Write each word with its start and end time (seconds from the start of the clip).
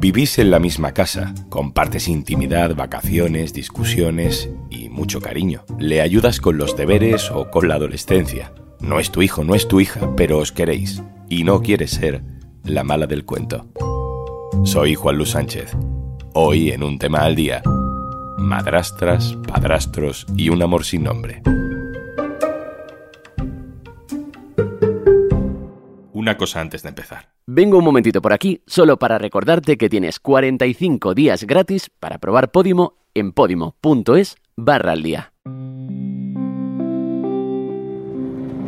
Vivís 0.00 0.38
en 0.38 0.50
la 0.50 0.58
misma 0.58 0.92
casa, 0.92 1.34
compartes 1.50 2.08
intimidad, 2.08 2.74
vacaciones, 2.74 3.52
discusiones 3.52 4.48
y 4.70 4.88
mucho 4.88 5.20
cariño. 5.20 5.64
Le 5.78 6.00
ayudas 6.00 6.40
con 6.40 6.56
los 6.56 6.74
deberes 6.74 7.30
o 7.30 7.50
con 7.50 7.68
la 7.68 7.74
adolescencia. 7.74 8.52
No 8.80 8.98
es 8.98 9.10
tu 9.10 9.20
hijo, 9.20 9.44
no 9.44 9.54
es 9.54 9.68
tu 9.68 9.78
hija, 9.78 10.16
pero 10.16 10.38
os 10.38 10.52
queréis 10.52 11.02
y 11.28 11.44
no 11.44 11.60
quieres 11.60 11.90
ser 11.90 12.22
la 12.64 12.82
mala 12.82 13.06
del 13.06 13.26
cuento. 13.26 13.66
Soy 14.64 14.94
Juan 14.94 15.16
Luis 15.16 15.30
Sánchez. 15.30 15.76
Hoy 16.32 16.70
en 16.70 16.82
un 16.82 16.98
tema 16.98 17.18
al 17.18 17.34
día, 17.34 17.62
madrastras, 18.38 19.36
padrastros 19.46 20.26
y 20.34 20.48
un 20.48 20.62
amor 20.62 20.84
sin 20.86 21.02
nombre. 21.02 21.42
Una 26.20 26.36
cosa 26.36 26.60
antes 26.60 26.82
de 26.82 26.90
empezar. 26.90 27.30
Vengo 27.46 27.78
un 27.78 27.84
momentito 27.84 28.20
por 28.20 28.34
aquí 28.34 28.60
solo 28.66 28.98
para 28.98 29.16
recordarte 29.16 29.78
que 29.78 29.88
tienes 29.88 30.20
45 30.20 31.14
días 31.14 31.44
gratis 31.44 31.90
para 31.98 32.18
probar 32.18 32.50
Podimo 32.50 32.98
en 33.14 33.32
podimo.es 33.32 34.36
barra 34.54 34.92
al 34.92 35.02
día. 35.02 35.32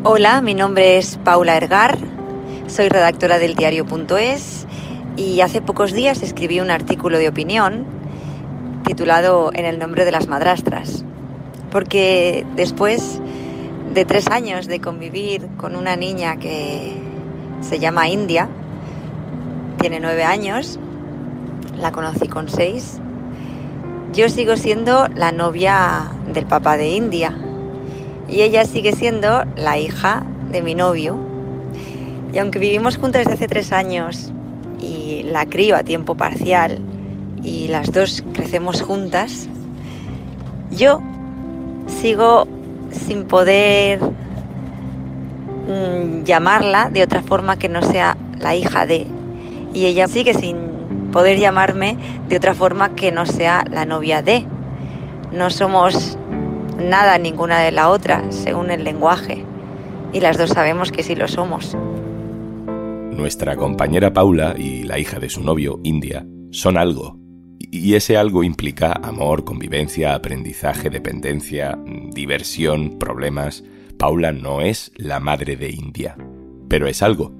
Hola, 0.04 0.40
mi 0.40 0.54
nombre 0.54 0.96
es 0.96 1.18
Paula 1.18 1.58
Ergar, 1.58 1.98
soy 2.68 2.88
redactora 2.88 3.38
del 3.38 3.54
diario.es 3.54 4.66
y 5.18 5.42
hace 5.42 5.60
pocos 5.60 5.92
días 5.92 6.22
escribí 6.22 6.58
un 6.58 6.70
artículo 6.70 7.18
de 7.18 7.28
opinión 7.28 7.84
titulado 8.86 9.50
En 9.52 9.66
el 9.66 9.78
nombre 9.78 10.06
de 10.06 10.12
las 10.12 10.26
madrastras, 10.26 11.04
porque 11.70 12.46
después 12.56 13.20
de 13.92 14.06
tres 14.06 14.28
años 14.28 14.68
de 14.68 14.80
convivir 14.80 15.48
con 15.58 15.76
una 15.76 15.96
niña 15.96 16.38
que 16.38 17.11
se 17.62 17.78
llama 17.78 18.08
India, 18.08 18.48
tiene 19.80 19.98
nueve 20.00 20.24
años, 20.24 20.78
la 21.80 21.90
conocí 21.90 22.28
con 22.28 22.48
seis, 22.48 23.00
yo 24.12 24.28
sigo 24.28 24.56
siendo 24.56 25.08
la 25.08 25.32
novia 25.32 26.12
del 26.32 26.44
papá 26.44 26.76
de 26.76 26.90
India 26.90 27.34
y 28.28 28.42
ella 28.42 28.64
sigue 28.64 28.92
siendo 28.92 29.44
la 29.56 29.78
hija 29.78 30.24
de 30.50 30.62
mi 30.62 30.74
novio. 30.74 31.18
Y 32.32 32.38
aunque 32.38 32.58
vivimos 32.58 32.96
juntas 32.96 33.20
desde 33.20 33.34
hace 33.34 33.48
tres 33.48 33.72
años 33.72 34.30
y 34.80 35.22
la 35.24 35.46
crío 35.46 35.76
a 35.76 35.82
tiempo 35.82 36.14
parcial 36.14 36.78
y 37.42 37.68
las 37.68 37.90
dos 37.92 38.22
crecemos 38.32 38.82
juntas, 38.82 39.48
yo 40.70 41.00
sigo 41.86 42.46
sin 42.90 43.24
poder 43.24 44.00
mm, 45.66 46.24
llamarla 46.24 46.90
de 46.90 47.02
otra 47.02 47.22
forma 47.22 47.58
que 47.58 47.68
no 47.68 47.82
sea 47.82 48.16
la 48.38 48.54
hija 48.54 48.86
de. 48.86 49.06
Y 49.74 49.86
ella 49.86 50.08
sigue 50.08 50.34
sin 50.34 50.56
poder 51.12 51.38
llamarme 51.38 51.96
de 52.28 52.36
otra 52.36 52.54
forma 52.54 52.94
que 52.94 53.12
no 53.12 53.26
sea 53.26 53.64
la 53.70 53.84
novia 53.84 54.22
de. 54.22 54.44
No 55.32 55.50
somos 55.50 56.18
nada 56.78 57.18
ninguna 57.18 57.60
de 57.60 57.72
la 57.72 57.88
otra, 57.88 58.24
según 58.30 58.70
el 58.70 58.84
lenguaje. 58.84 59.44
Y 60.12 60.20
las 60.20 60.36
dos 60.36 60.50
sabemos 60.50 60.92
que 60.92 61.02
sí 61.02 61.14
lo 61.14 61.28
somos. 61.28 61.76
Nuestra 63.12 63.56
compañera 63.56 64.12
Paula 64.12 64.54
y 64.58 64.82
la 64.84 64.98
hija 64.98 65.18
de 65.18 65.28
su 65.28 65.42
novio, 65.42 65.80
India, 65.84 66.26
son 66.50 66.76
algo. 66.76 67.18
Y 67.58 67.94
ese 67.94 68.16
algo 68.16 68.42
implica 68.44 68.92
amor, 68.92 69.44
convivencia, 69.44 70.14
aprendizaje, 70.14 70.90
dependencia, 70.90 71.78
diversión, 72.12 72.98
problemas. 72.98 73.64
Paula 74.02 74.32
no 74.32 74.62
es 74.62 74.90
la 74.96 75.20
madre 75.20 75.54
de 75.54 75.70
India, 75.70 76.16
pero 76.68 76.88
es 76.88 77.02
algo. 77.04 77.32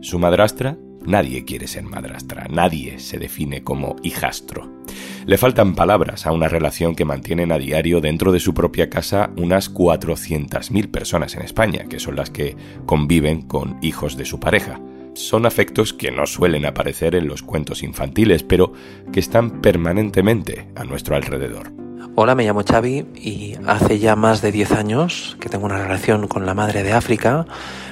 Su 0.00 0.18
madrastra 0.18 0.76
Nadie 1.06 1.44
quiere 1.44 1.68
ser 1.68 1.84
madrastra, 1.84 2.48
nadie 2.50 2.98
se 2.98 3.18
define 3.18 3.62
como 3.62 3.94
hijastro. 4.02 4.82
Le 5.26 5.38
faltan 5.38 5.76
palabras 5.76 6.26
a 6.26 6.32
una 6.32 6.48
relación 6.48 6.96
que 6.96 7.04
mantienen 7.04 7.52
a 7.52 7.58
diario 7.58 8.00
dentro 8.00 8.32
de 8.32 8.40
su 8.40 8.52
propia 8.52 8.90
casa 8.90 9.30
unas 9.36 9.72
400.000 9.72 10.90
personas 10.90 11.36
en 11.36 11.42
España, 11.42 11.84
que 11.88 12.00
son 12.00 12.16
las 12.16 12.30
que 12.30 12.56
conviven 12.84 13.42
con 13.42 13.78
hijos 13.80 14.16
de 14.16 14.24
su 14.24 14.40
pareja. 14.40 14.80
Son 15.14 15.46
afectos 15.46 15.94
que 15.94 16.10
no 16.10 16.26
suelen 16.26 16.66
aparecer 16.66 17.14
en 17.14 17.28
los 17.28 17.44
cuentos 17.44 17.84
infantiles, 17.84 18.42
pero 18.42 18.72
que 19.12 19.20
están 19.20 19.62
permanentemente 19.62 20.66
a 20.74 20.82
nuestro 20.82 21.14
alrededor. 21.14 21.87
Hola, 22.20 22.34
me 22.34 22.44
llamo 22.44 22.64
Xavi 22.68 23.06
y 23.14 23.54
hace 23.68 24.00
ya 24.00 24.16
más 24.16 24.42
de 24.42 24.50
10 24.50 24.72
años 24.72 25.36
que 25.38 25.48
tengo 25.48 25.66
una 25.66 25.78
relación 25.78 26.26
con 26.26 26.46
la 26.46 26.52
madre 26.52 26.82
de 26.82 26.92
África, 26.92 27.46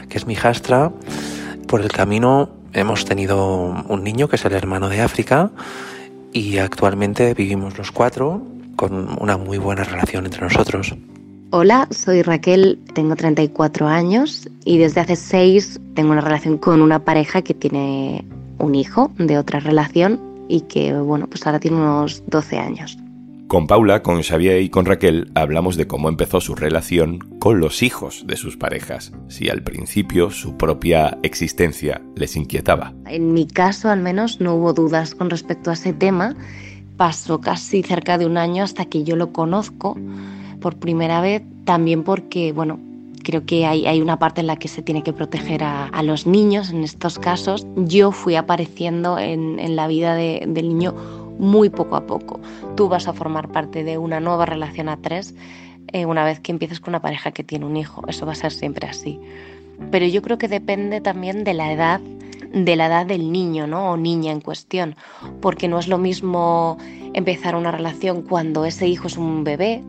que 0.09 0.19
es 0.19 0.27
mi 0.27 0.33
hijastra. 0.33 0.91
Por 1.69 1.81
el 1.81 1.93
camino 1.93 2.51
hemos 2.73 3.05
tenido 3.05 3.85
un 3.87 4.03
niño 4.03 4.27
que 4.27 4.35
es 4.35 4.45
el 4.45 4.55
hermano 4.55 4.89
de 4.89 5.01
África 5.01 5.53
y 6.33 6.59
actualmente 6.59 7.35
vivimos 7.35 7.79
los 7.79 7.93
cuatro 7.93 8.43
con 8.75 9.17
una 9.23 9.37
muy 9.37 9.59
buena 9.59 9.85
relación 9.85 10.25
entre 10.25 10.41
nosotros. 10.41 10.93
Hola, 11.51 11.87
soy 11.93 12.23
Raquel, 12.23 12.81
tengo 12.95 13.15
34 13.15 13.87
años 13.87 14.49
y 14.65 14.79
desde 14.79 15.03
hace 15.03 15.15
6 15.15 15.79
tengo 15.95 16.11
una 16.11 16.21
relación 16.21 16.59
con 16.59 16.83
una 16.83 16.99
pareja 16.99 17.43
que 17.43 17.55
tiene 17.55 18.25
un 18.59 18.75
hijo 18.75 19.13
de 19.19 19.39
otra 19.39 19.61
relación 19.61 20.21
y 20.49 20.63
que, 20.63 20.93
bueno, 20.95 21.29
pues 21.29 21.47
ahora 21.47 21.61
tiene 21.61 21.77
unos 21.77 22.25
12 22.27 22.59
años. 22.59 22.99
Con 23.49 23.69
Paula, 23.69 24.03
con 24.03 24.23
Xavier 24.23 24.61
y 24.61 24.71
con 24.71 24.87
Raquel 24.87 25.31
hablamos 25.37 25.77
de 25.77 25.87
cómo 25.87 26.09
empezó 26.09 26.41
su 26.41 26.57
relación 26.57 27.21
con 27.39 27.61
los 27.61 27.85
hijos 27.85 28.25
de 28.27 28.37
sus 28.37 28.57
parejas, 28.57 29.13
si 29.29 29.49
al 29.49 29.63
principio 29.63 30.33
su 30.33 30.57
propia 30.57 31.17
existencia 31.23 32.03
les 32.17 32.35
inquietaba. 32.35 32.93
En 33.07 33.33
mi 33.33 33.47
caso, 33.47 33.89
al 33.89 34.01
menos, 34.01 34.41
no 34.41 34.57
hubo 34.57 34.73
dudas 34.73 35.15
con 35.15 35.31
respecto 35.31 35.71
a 35.71 35.75
ese 35.75 35.93
tema. 35.93 36.35
Pasó 36.97 37.41
casi 37.41 37.85
cerca 37.85 38.19
de 38.19 38.27
un 38.27 38.37
año 38.37 38.65
hasta 38.65 38.87
que 38.87 39.05
yo 39.05 39.15
lo 39.15 39.33
conozco 39.33 39.97
por 40.61 40.77
primera 40.79 41.21
vez, 41.21 41.43
también 41.65 42.03
porque, 42.03 42.51
bueno, 42.51 42.81
creo 43.23 43.47
que 43.47 43.65
hay, 43.65 44.01
una 44.01 44.19
parte 44.19 44.41
en 44.41 44.49
la 44.49 44.57
que 44.57 44.67
se 44.67 44.83
tiene 44.83 45.05
que 45.05 45.13
proteger 45.13 45.63
a, 45.63 46.03
los 46.03 46.27
niños 46.27 46.71
en 46.71 46.83
estos 46.83 47.21
casos. 47.21 47.65
Yo 47.77 48.11
fui 48.11 48.35
apareciendo 48.35 49.21
en, 49.21 49.77
la 49.77 49.87
vida 49.87 50.17
de, 50.17 50.43
del 50.49 50.69
niño 50.69 51.26
muy 51.39 51.71
poco 51.71 51.97
a 51.97 52.07
poco. 52.07 52.41
Tú 52.77 52.89
vas 52.89 53.09
a 53.09 53.13
formar 53.13 53.49
parte 53.49 53.85
de 53.85 53.99
una 53.99 54.21
nueva 54.21 54.47
relación 54.47 54.89
a 54.89 54.97
tres 54.97 55.35
eh, 55.93 56.07
una 56.07 56.25
vez 56.25 56.41
que 56.41 56.53
empieces 56.53 56.81
con 56.81 56.93
una 56.93 57.03
pareja 57.03 57.31
que 57.31 57.45
tiene 57.45 57.67
un 57.67 57.77
hijo. 57.77 58.03
Eso 58.09 58.27
va 58.27 58.33
a 58.33 58.37
ser 58.37 58.53
siempre 58.53 58.89
así. 58.89 59.21
Pero 59.91 60.07
yo 60.07 60.23
creo 60.23 60.39
que 60.39 60.49
depende 60.49 61.01
también 61.01 61.45
de 61.45 61.55
la 61.55 61.73
edad 61.73 62.01
de 62.53 62.77
la 62.77 62.87
edad 62.87 63.07
del 63.07 63.33
niño 63.33 63.67
¿no? 63.67 63.91
o 63.91 63.97
niña 63.97 64.33
en 64.33 64.41
cuestión, 64.41 64.97
porque 65.41 65.69
no 65.69 65.79
es 65.79 65.89
lo 65.89 65.99
mismo 65.99 66.79
empezar 67.13 67.55
una 67.57 67.71
relación 67.71 68.23
cuando 68.23 68.65
ese 68.65 68.87
hijo 68.87 69.09
es 69.09 69.17
un 69.17 69.45
bebé, 69.45 69.83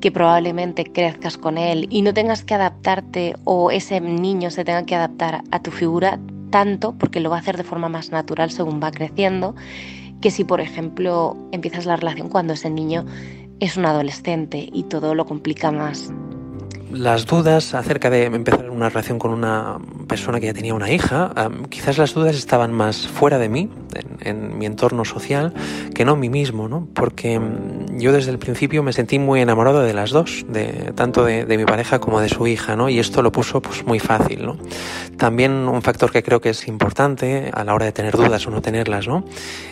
que 0.00 0.10
probablemente 0.10 0.84
crezcas 0.84 1.38
con 1.38 1.56
él 1.56 1.86
y 1.88 2.02
no 2.02 2.12
tengas 2.12 2.42
que 2.44 2.54
adaptarte 2.54 3.36
o 3.44 3.70
ese 3.70 4.00
niño 4.00 4.50
se 4.50 4.64
tenga 4.64 4.84
que 4.84 4.96
adaptar 4.96 5.42
a 5.50 5.62
tu 5.62 5.70
figura 5.70 6.18
tanto, 6.50 6.92
porque 6.98 7.20
lo 7.20 7.30
va 7.30 7.36
a 7.36 7.38
hacer 7.38 7.56
de 7.56 7.64
forma 7.64 7.88
más 7.88 8.10
natural 8.10 8.50
según 8.50 8.82
va 8.82 8.90
creciendo, 8.90 9.54
que 10.22 10.30
si, 10.30 10.44
por 10.44 10.62
ejemplo, 10.62 11.36
empiezas 11.52 11.84
la 11.84 11.96
relación 11.96 12.30
cuando 12.30 12.54
ese 12.54 12.70
niño 12.70 13.04
es 13.60 13.76
un 13.76 13.84
adolescente 13.84 14.66
y 14.72 14.84
todo 14.84 15.14
lo 15.14 15.26
complica 15.26 15.70
más. 15.70 16.10
Las 16.90 17.26
dudas 17.26 17.74
acerca 17.74 18.08
de 18.08 18.24
empezar 18.24 18.70
una 18.70 18.88
relación 18.88 19.18
con 19.18 19.32
una 19.32 19.78
persona 20.12 20.40
que 20.40 20.44
ya 20.44 20.52
tenía 20.52 20.74
una 20.74 20.90
hija, 20.90 21.32
quizás 21.70 21.96
las 21.96 22.12
dudas 22.12 22.36
estaban 22.36 22.70
más 22.70 23.08
fuera 23.08 23.38
de 23.38 23.48
mí, 23.48 23.70
en, 24.20 24.58
mi 24.58 24.66
entorno 24.66 25.06
social, 25.06 25.54
que 25.94 26.04
no 26.04 26.12
en 26.12 26.20
mí 26.20 26.28
mismo, 26.28 26.68
¿no? 26.68 26.86
Porque 26.92 27.38
mm, 27.38 27.98
yo 27.98 28.12
desde 28.12 28.30
el 28.30 28.38
principio 28.38 28.82
me 28.82 28.92
sentí 28.92 29.18
muy 29.18 29.40
enamorado 29.40 29.80
de 29.80 29.94
las 29.94 30.10
dos, 30.10 30.44
de, 30.48 30.92
tanto 30.94 31.24
de, 31.24 31.56
mi 31.56 31.64
pareja 31.64 31.98
como 31.98 32.20
de 32.20 32.28
su 32.28 32.46
hija, 32.46 32.76
¿no? 32.76 32.90
Y 32.90 32.98
esto 32.98 33.22
lo 33.22 33.32
puso 33.32 33.62
pues 33.62 33.86
muy 33.86 34.00
fácil, 34.00 34.44
¿no? 34.44 34.58
También 35.16 35.52
un 35.52 35.80
factor 35.80 36.12
que 36.12 36.22
creo 36.22 36.42
que 36.42 36.50
es 36.50 36.68
importante 36.68 37.50
a 37.54 37.64
la 37.64 37.72
hora 37.72 37.86
de 37.86 37.92
tener 37.92 38.14
dudas 38.14 38.46
o 38.46 38.50
no 38.50 38.60
tenerlas, 38.60 39.08
¿no? 39.08 39.24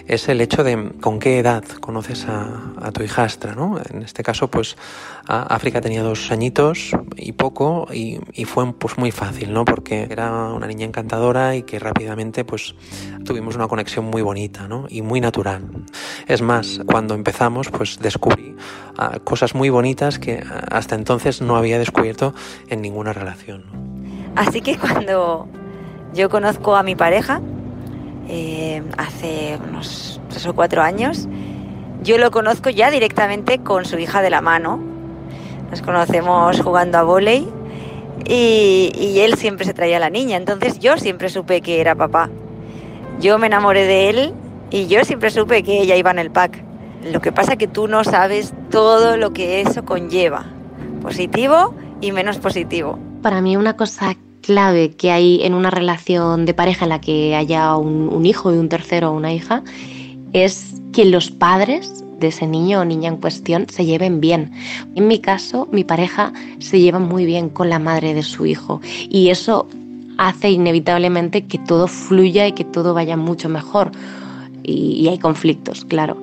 Es 0.06 0.26
el 0.30 0.40
hecho 0.40 0.64
de 0.64 0.92
con 1.02 1.18
qué 1.18 1.38
edad 1.38 1.64
conoces 1.80 2.26
a, 2.26 2.90
tu 2.92 3.02
hijastra, 3.02 3.54
¿no? 3.54 3.78
En 3.90 4.02
este 4.02 4.22
caso, 4.22 4.48
pues 4.48 4.78
África 5.26 5.82
tenía 5.82 6.02
dos 6.02 6.32
añitos 6.32 6.92
y 7.14 7.32
poco 7.32 7.88
y, 7.92 8.18
y 8.32 8.46
fue 8.46 8.72
pues 8.72 8.96
muy 8.96 9.10
fácil, 9.10 9.52
¿no? 9.52 9.66
Porque 9.66 10.08
era 10.10 10.29
una 10.30 10.66
niña 10.66 10.86
encantadora 10.86 11.56
y 11.56 11.62
que 11.62 11.78
rápidamente 11.78 12.44
pues 12.44 12.74
tuvimos 13.24 13.56
una 13.56 13.68
conexión 13.68 14.04
muy 14.04 14.22
bonita 14.22 14.68
¿no? 14.68 14.86
y 14.88 15.02
muy 15.02 15.20
natural. 15.20 15.62
Es 16.26 16.42
más, 16.42 16.80
cuando 16.86 17.14
empezamos 17.14 17.70
pues 17.70 17.98
descubrí 17.98 18.56
ah, 18.96 19.18
cosas 19.24 19.54
muy 19.54 19.70
bonitas 19.70 20.18
que 20.18 20.42
hasta 20.70 20.94
entonces 20.94 21.40
no 21.40 21.56
había 21.56 21.78
descubierto 21.78 22.34
en 22.68 22.82
ninguna 22.82 23.12
relación. 23.12 23.64
Así 24.36 24.60
que 24.60 24.78
cuando 24.78 25.48
yo 26.14 26.28
conozco 26.28 26.76
a 26.76 26.82
mi 26.82 26.96
pareja, 26.96 27.40
eh, 28.28 28.82
hace 28.96 29.58
unos 29.68 30.20
tres 30.28 30.46
o 30.46 30.54
cuatro 30.54 30.82
años, 30.82 31.28
yo 32.02 32.16
lo 32.18 32.30
conozco 32.30 32.70
ya 32.70 32.90
directamente 32.90 33.58
con 33.58 33.84
su 33.84 33.98
hija 33.98 34.22
de 34.22 34.30
la 34.30 34.40
mano. 34.40 34.80
Nos 35.70 35.82
conocemos 35.82 36.60
jugando 36.60 36.98
a 36.98 37.02
volei 37.02 37.59
y, 38.26 39.18
él 39.20 39.34
siempre 39.36 39.64
se 39.66 39.74
traía 39.74 39.96
a 39.98 40.00
la 40.00 40.10
niña, 40.10 40.36
entonces 40.36 40.78
yo 40.78 40.96
siempre 40.96 41.28
supe 41.28 41.60
que 41.60 41.80
era 41.80 41.94
papá. 41.94 42.30
Yo 43.20 43.38
me 43.38 43.48
enamoré 43.48 43.84
de 43.84 44.08
él 44.08 44.32
Y 44.70 44.86
yo 44.86 45.04
siempre 45.04 45.30
supe 45.30 45.62
que 45.62 45.82
ella 45.82 45.96
iba 45.96 46.10
en 46.10 46.18
el 46.18 46.30
pack. 46.30 46.62
Lo 47.12 47.20
que 47.20 47.32
pasa 47.32 47.56
que 47.56 47.66
tú 47.66 47.88
no 47.88 48.04
sabes 48.04 48.54
todo 48.70 49.16
lo 49.16 49.32
que 49.32 49.60
eso 49.60 49.84
conlleva, 49.84 50.46
positivo 51.02 51.74
y 52.00 52.12
menos 52.12 52.38
positivo. 52.38 52.98
Para 53.22 53.40
mí 53.40 53.56
una 53.56 53.76
cosa 53.76 54.16
clave 54.42 54.92
que 54.92 55.10
hay 55.10 55.42
en 55.44 55.54
una 55.54 55.70
relación 55.70 56.46
de 56.46 56.54
pareja 56.54 56.84
en 56.84 56.88
la 56.90 57.00
que 57.00 57.34
haya 57.34 57.76
un, 57.76 58.24
hijo 58.24 58.54
y 58.54 58.58
un 58.58 58.68
tercero 58.68 59.10
o 59.10 59.14
una 59.14 59.32
hija 59.32 59.62
es 60.32 60.80
que 60.92 61.04
los 61.04 61.30
padres 61.30 62.04
de 62.20 62.28
ese 62.28 62.46
niño 62.46 62.80
o 62.80 62.84
niña 62.84 63.08
en 63.08 63.16
cuestión 63.16 63.66
se 63.68 63.84
lleven 63.84 64.20
bien. 64.20 64.52
En 64.94 65.08
mi 65.08 65.18
caso, 65.18 65.68
mi 65.72 65.84
pareja 65.84 66.32
se 66.58 66.78
lleva 66.78 66.98
muy 66.98 67.24
bien 67.24 67.48
con 67.48 67.70
la 67.70 67.78
madre 67.78 68.14
de 68.14 68.22
su 68.22 68.46
hijo 68.46 68.80
y 69.08 69.30
eso 69.30 69.66
hace 70.18 70.50
inevitablemente 70.50 71.46
que 71.46 71.58
todo 71.58 71.88
fluya 71.88 72.46
y 72.46 72.52
que 72.52 72.64
todo 72.64 72.94
vaya 72.94 73.16
mucho 73.16 73.48
mejor. 73.48 73.90
Y, 74.62 74.92
y 75.00 75.08
hay 75.08 75.18
conflictos, 75.18 75.84
claro. 75.86 76.16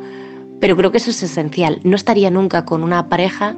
Pero 0.59 0.77
creo 0.77 0.91
que 0.91 0.97
eso 0.97 1.09
es 1.09 1.21
esencial. 1.23 1.79
No 1.83 1.95
estaría 1.95 2.29
nunca 2.29 2.65
con 2.65 2.83
una 2.83 3.09
pareja 3.09 3.55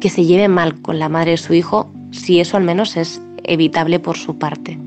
que 0.00 0.10
se 0.10 0.24
lleve 0.24 0.48
mal 0.48 0.80
con 0.80 0.98
la 0.98 1.08
madre 1.08 1.32
de 1.32 1.36
su 1.36 1.54
hijo 1.54 1.88
si 2.10 2.40
eso 2.40 2.56
al 2.56 2.64
menos 2.64 2.96
es 2.96 3.20
evitable 3.44 3.98
por 3.98 4.16
su 4.16 4.36
parte. 4.36 4.78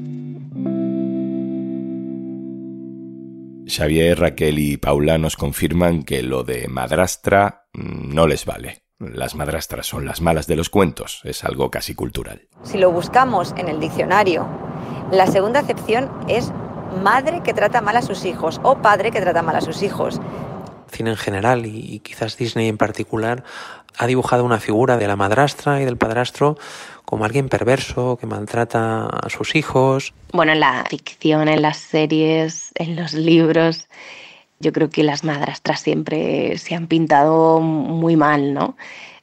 Xavier, 3.67 4.19
Raquel 4.19 4.59
y 4.59 4.77
Paula 4.77 5.17
nos 5.17 5.35
confirman 5.35 6.03
que 6.03 6.21
lo 6.21 6.43
de 6.43 6.67
madrastra 6.67 7.67
mm, 7.73 8.13
no 8.13 8.27
les 8.27 8.45
vale. 8.45 8.83
Las 8.99 9.35
madrastras 9.35 9.87
son 9.87 10.05
las 10.05 10.21
malas 10.21 10.47
de 10.47 10.55
los 10.55 10.69
cuentos, 10.69 11.19
es 11.25 11.43
algo 11.43 11.69
casi 11.69 11.95
cultural. 11.95 12.47
Si 12.63 12.77
lo 12.77 12.91
buscamos 12.91 13.53
en 13.57 13.67
el 13.67 13.79
diccionario, 13.79 14.47
la 15.11 15.27
segunda 15.27 15.59
acepción 15.59 16.09
es 16.29 16.53
madre 17.03 17.41
que 17.43 17.53
trata 17.53 17.81
mal 17.81 17.97
a 17.97 18.01
sus 18.01 18.23
hijos 18.23 18.61
o 18.63 18.77
padre 18.77 19.11
que 19.11 19.19
trata 19.19 19.41
mal 19.41 19.55
a 19.55 19.61
sus 19.61 19.83
hijos. 19.83 20.21
Cine 20.95 21.11
en 21.11 21.17
general 21.17 21.65
y 21.65 21.99
quizás 21.99 22.37
Disney 22.37 22.67
en 22.67 22.77
particular 22.77 23.43
ha 23.97 24.07
dibujado 24.07 24.43
una 24.43 24.59
figura 24.59 24.97
de 24.97 25.07
la 25.07 25.15
madrastra 25.15 25.81
y 25.81 25.85
del 25.85 25.97
padrastro 25.97 26.57
como 27.05 27.25
alguien 27.25 27.49
perverso 27.49 28.17
que 28.19 28.25
maltrata 28.25 29.05
a 29.05 29.29
sus 29.29 29.55
hijos. 29.55 30.13
Bueno, 30.33 30.53
en 30.53 30.59
la 30.59 30.83
ficción, 30.89 31.47
en 31.47 31.61
las 31.61 31.77
series, 31.77 32.71
en 32.75 32.95
los 32.95 33.13
libros, 33.13 33.87
yo 34.59 34.73
creo 34.73 34.89
que 34.89 35.03
las 35.03 35.23
madrastras 35.23 35.81
siempre 35.81 36.57
se 36.57 36.75
han 36.75 36.87
pintado 36.87 37.61
muy 37.61 38.15
mal, 38.15 38.53
¿no? 38.53 38.75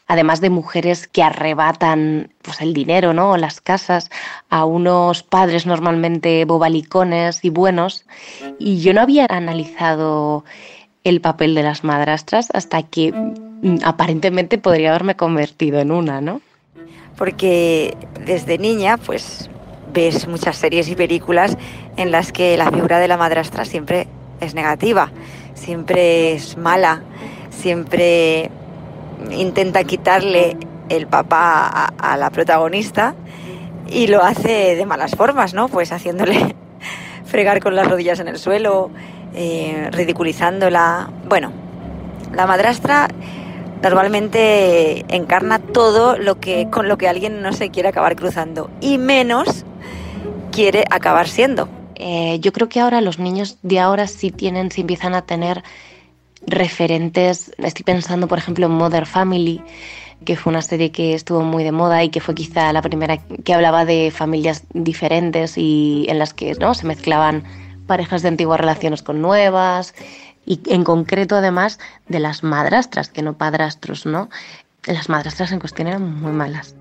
Además 0.06 0.40
de 0.40 0.50
mujeres 0.50 1.06
que 1.06 1.22
arrebatan 1.22 2.32
pues, 2.42 2.60
el 2.60 2.74
dinero, 2.74 3.12
¿no? 3.12 3.32
O 3.32 3.36
las 3.36 3.60
casas 3.60 4.10
a 4.50 4.64
unos 4.64 5.22
padres 5.22 5.66
normalmente 5.66 6.44
bobalicones 6.44 7.44
y 7.44 7.50
buenos. 7.50 8.04
Y 8.58 8.80
yo 8.80 8.92
no 8.92 9.00
había 9.00 9.26
analizado 9.28 10.44
el 11.04 11.20
papel 11.20 11.54
de 11.54 11.62
las 11.62 11.84
madrastras 11.84 12.48
hasta 12.52 12.82
que 12.82 13.12
mm, 13.12 13.78
aparentemente 13.84 14.58
podría 14.58 14.90
haberme 14.90 15.16
convertido 15.16 15.80
en 15.80 15.90
una, 15.90 16.20
¿no? 16.20 16.40
porque 17.16 17.96
desde 18.24 18.58
niña 18.58 18.96
pues 18.96 19.48
ves 19.92 20.26
muchas 20.26 20.56
series 20.56 20.88
y 20.88 20.94
películas 20.94 21.56
en 21.96 22.10
las 22.10 22.32
que 22.32 22.56
la 22.56 22.70
figura 22.70 22.98
de 22.98 23.08
la 23.08 23.16
madrastra 23.16 23.64
siempre 23.64 24.08
es 24.40 24.54
negativa, 24.54 25.10
siempre 25.54 26.32
es 26.32 26.56
mala, 26.56 27.02
siempre 27.50 28.50
intenta 29.30 29.84
quitarle 29.84 30.56
el 30.88 31.06
papá 31.06 31.92
a, 31.96 32.16
la 32.16 32.30
protagonista 32.30 33.14
y 33.88 34.06
lo 34.06 34.22
hace 34.22 34.74
de 34.74 34.86
malas 34.86 35.14
formas, 35.14 35.54
¿no? 35.54 35.68
Pues 35.68 35.92
haciéndole 35.92 36.56
fregar 37.24 37.60
con 37.60 37.76
las 37.76 37.86
rodillas 37.86 38.18
en 38.20 38.28
el 38.28 38.38
suelo, 38.38 38.90
eh, 39.34 39.88
ridiculizándola. 39.92 41.10
Bueno, 41.28 41.52
la 42.34 42.46
madrastra 42.46 43.08
normalmente 43.82 45.04
encarna 45.14 45.58
todo 45.58 46.16
lo 46.16 46.38
que 46.38 46.68
con 46.70 46.88
lo 46.88 46.96
que 46.98 47.08
alguien 47.08 47.42
no 47.42 47.52
se 47.52 47.70
quiere 47.70 47.88
acabar 47.88 48.14
cruzando 48.16 48.70
y 48.80 48.98
menos 48.98 49.64
quiere 50.52 50.84
acabar 50.90 51.28
siendo. 51.28 51.68
Eh, 51.96 52.38
yo 52.40 52.52
creo 52.52 52.68
que 52.68 52.80
ahora 52.80 53.00
los 53.00 53.18
niños 53.18 53.58
de 53.62 53.80
ahora 53.80 54.06
sí 54.06 54.30
tienen, 54.30 54.70
sí 54.70 54.82
empiezan 54.82 55.14
a 55.14 55.22
tener 55.22 55.62
referentes. 56.46 57.52
Estoy 57.58 57.84
pensando, 57.84 58.28
por 58.28 58.38
ejemplo, 58.38 58.66
en 58.66 58.72
Mother 58.72 59.06
Family, 59.06 59.62
que 60.24 60.36
fue 60.36 60.50
una 60.50 60.62
serie 60.62 60.90
que 60.90 61.14
estuvo 61.14 61.42
muy 61.42 61.64
de 61.64 61.72
moda 61.72 62.02
y 62.04 62.10
que 62.10 62.20
fue 62.20 62.34
quizá 62.34 62.72
la 62.72 62.82
primera 62.82 63.18
que 63.18 63.54
hablaba 63.54 63.84
de 63.84 64.10
familias 64.10 64.64
diferentes 64.72 65.56
y 65.56 66.06
en 66.08 66.18
las 66.18 66.34
que 66.34 66.54
¿no? 66.54 66.74
se 66.74 66.86
mezclaban 66.86 67.44
parejas 67.86 68.22
de 68.22 68.28
antiguas 68.28 68.60
relaciones 68.60 69.02
con 69.02 69.20
nuevas 69.20 69.94
y 70.44 70.60
en 70.66 70.84
concreto 70.84 71.36
además 71.36 71.78
de 72.08 72.20
las 72.20 72.42
madrastras, 72.42 73.08
que 73.08 73.22
no 73.22 73.38
padrastros, 73.38 74.06
¿no? 74.06 74.28
Las 74.84 75.08
madrastras 75.08 75.52
en 75.52 75.60
cuestión 75.60 75.88
eran 75.88 76.20
muy 76.20 76.32
malas. 76.32 76.74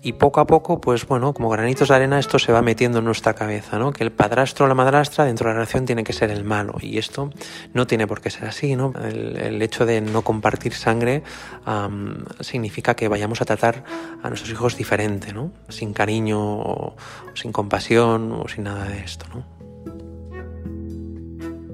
Y 0.00 0.12
poco 0.12 0.38
a 0.40 0.46
poco, 0.46 0.80
pues 0.80 1.06
bueno, 1.08 1.34
como 1.34 1.48
granitos 1.48 1.88
de 1.88 1.96
arena, 1.96 2.20
esto 2.20 2.38
se 2.38 2.52
va 2.52 2.62
metiendo 2.62 3.00
en 3.00 3.04
nuestra 3.04 3.34
cabeza, 3.34 3.80
¿no? 3.80 3.92
Que 3.92 4.04
el 4.04 4.12
padrastro 4.12 4.64
o 4.66 4.68
la 4.68 4.74
madrastra 4.74 5.24
dentro 5.24 5.48
de 5.48 5.54
la 5.54 5.58
relación 5.58 5.86
tiene 5.86 6.04
que 6.04 6.12
ser 6.12 6.30
el 6.30 6.44
malo. 6.44 6.76
Y 6.80 6.98
esto 6.98 7.30
no 7.74 7.88
tiene 7.88 8.06
por 8.06 8.20
qué 8.20 8.30
ser 8.30 8.44
así, 8.44 8.76
¿no? 8.76 8.92
El, 9.02 9.60
hecho 9.60 9.86
de 9.86 10.00
no 10.00 10.22
compartir 10.22 10.72
sangre 10.72 11.24
significa 12.40 12.94
que 12.94 13.08
vayamos 13.08 13.40
a 13.42 13.44
tratar 13.44 13.82
a 14.22 14.28
nuestros 14.28 14.52
hijos 14.52 14.76
diferente, 14.76 15.32
¿no? 15.32 15.50
Sin 15.68 15.92
cariño, 15.92 16.38
o 16.40 16.96
sin 17.34 17.50
compasión, 17.50 18.30
o 18.32 18.46
sin 18.46 18.64
nada 18.64 18.84
de 18.84 19.00
esto, 19.00 19.26
¿no? 19.34 19.57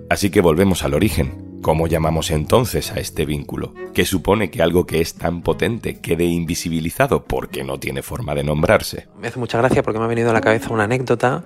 Así 0.08 0.30
que 0.30 0.40
volvemos 0.40 0.84
al 0.84 0.94
origen. 0.94 1.43
¿Cómo 1.64 1.86
llamamos 1.86 2.30
entonces 2.30 2.92
a 2.92 3.00
este 3.00 3.24
vínculo? 3.24 3.72
que 3.94 4.04
supone 4.04 4.50
que 4.50 4.60
algo 4.60 4.84
que 4.84 5.00
es 5.00 5.14
tan 5.14 5.40
potente 5.40 6.00
quede 6.00 6.24
invisibilizado 6.24 7.24
porque 7.24 7.64
no 7.64 7.78
tiene 7.78 8.02
forma 8.02 8.34
de 8.34 8.42
nombrarse? 8.42 9.06
Me 9.18 9.28
hace 9.28 9.38
mucha 9.38 9.56
gracia 9.58 9.82
porque 9.82 9.98
me 9.98 10.04
ha 10.04 10.08
venido 10.08 10.30
a 10.30 10.32
la 10.34 10.40
cabeza 10.40 10.74
una 10.74 10.84
anécdota 10.84 11.44